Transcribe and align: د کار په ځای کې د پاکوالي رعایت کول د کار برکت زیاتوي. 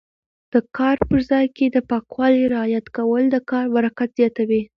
د 0.53 0.55
کار 0.77 0.97
په 1.09 1.17
ځای 1.29 1.45
کې 1.55 1.65
د 1.69 1.77
پاکوالي 1.89 2.43
رعایت 2.53 2.85
کول 2.97 3.23
د 3.29 3.35
کار 3.49 3.65
برکت 3.75 4.09
زیاتوي. 4.19 4.61